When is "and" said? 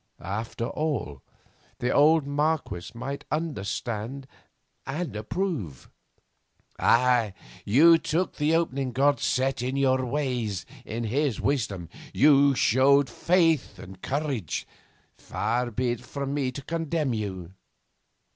4.87-5.15, 13.77-14.01